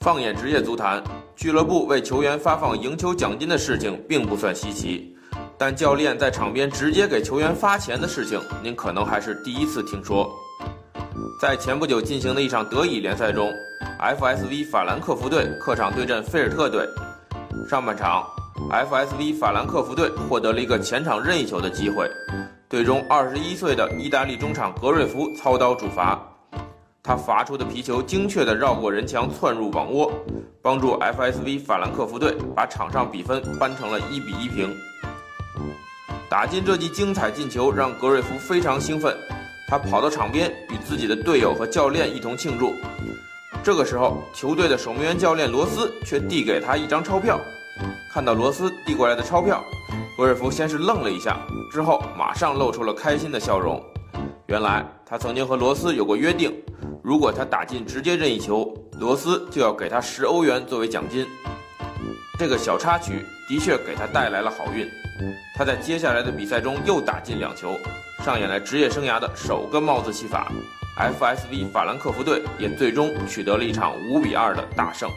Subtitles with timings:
[0.00, 1.02] 放眼职业足坛，
[1.36, 5.14] 俱乐部为球员发放赢球奖金的事情并不算稀奇，
[5.58, 10.30] 但教练在场边直接给球员发钱的事情，您可能还是第一次听说。
[11.40, 13.52] 在前不久进行的一场德乙联赛中
[14.00, 16.88] ，FSV 法兰克福队客场对阵菲尔特队。
[17.68, 18.26] 上半场
[18.70, 22.10] ，FSV 法兰克福队获得了一个前场任意球的机会，
[22.68, 26.18] 队中21岁的意大利中场格瑞夫操刀主罚，
[27.10, 30.12] 他罚出的皮球精确地绕过人墙窜入网窝，
[30.62, 34.72] 帮助 FSV 法兰克福队把场上比分扳成了一比一平。
[36.28, 39.12] 打进这记精彩进球让格瑞夫非常兴奋。
[39.66, 42.72] 他跑到场边，与自己的队友和教练一同庆祝。
[43.60, 47.40] 这个时候，球队的守门员教练罗斯却递给他一张钞票。
[48.14, 49.64] 看到罗斯递过来的钞票，
[50.16, 51.36] 格瑞夫先是愣了一下，
[51.72, 53.82] 之后马上露出了开心的笑容。
[54.46, 56.52] 原来，他曾经和罗斯有过约定，
[57.02, 61.26] 如果他打进直接任意球，罗斯就要给他十欧元作为奖金。
[62.38, 64.88] 这个小插曲的确给他带来了好运，
[65.54, 67.76] 他在接下来的比赛中又打进两球。
[68.24, 70.52] 上演了职业生涯的首个帽子戏法
[70.98, 75.10] ，FSV 法兰克福队也最终取得了一场五比二的大胜。